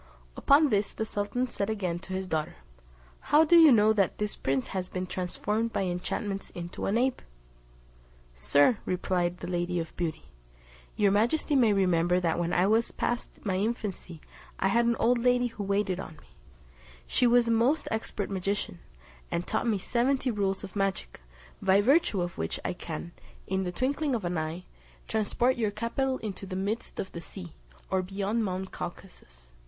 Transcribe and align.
Upon 0.35 0.69
this 0.69 0.91
the 0.93 1.05
sultan 1.05 1.45
said 1.45 1.69
again 1.69 1.99
to 1.99 2.13
his 2.13 2.27
daughter, 2.27 2.55
"How 3.29 3.43
do 3.45 3.55
you 3.55 3.71
know 3.71 3.93
that 3.93 4.17
this 4.17 4.35
prince 4.35 4.69
has 4.69 4.89
been 4.89 5.05
transformed 5.05 5.71
by 5.71 5.83
enchantments 5.83 6.49
into 6.55 6.87
an 6.87 6.97
ape?" 6.97 7.21
"Sir," 8.33 8.79
replied 8.83 9.41
the 9.41 9.47
Lady 9.47 9.79
of 9.79 9.95
Beauty, 9.95 10.23
"your 10.95 11.11
majesty 11.11 11.55
may 11.55 11.71
remember 11.71 12.19
that 12.19 12.39
when 12.39 12.51
I 12.51 12.65
was 12.65 12.89
past 12.89 13.29
my 13.45 13.57
infancy 13.57 14.21
I 14.57 14.69
had 14.69 14.87
an 14.87 14.95
old 14.97 15.19
lady 15.19 15.45
who 15.45 15.63
waited 15.63 15.99
on 15.99 16.13
me; 16.15 16.29
she 17.05 17.27
was 17.27 17.47
a 17.47 17.51
most 17.51 17.87
expert 17.91 18.31
magician, 18.31 18.79
and 19.29 19.45
taught 19.45 19.67
me 19.67 19.77
seventy 19.77 20.31
rules 20.31 20.63
of 20.63 20.75
magic, 20.75 21.21
by 21.61 21.79
virtue 21.79 22.23
of 22.23 22.39
which 22.39 22.59
I 22.65 22.73
can, 22.73 23.11
in 23.45 23.65
the 23.65 23.71
twinkling 23.71 24.15
of 24.15 24.25
an 24.25 24.39
eye, 24.39 24.65
transport 25.07 25.57
your 25.57 25.69
capital 25.69 26.17
into 26.17 26.47
the 26.47 26.55
midst 26.55 26.99
of 26.99 27.11
the 27.11 27.21
sea, 27.21 27.53
or 27.91 28.01
beyond 28.01 28.43
mount 28.43 28.71
Caucasus. 28.71 29.51